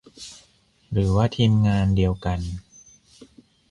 [0.91, 2.39] หรือว่าทีมงานเดียวกัน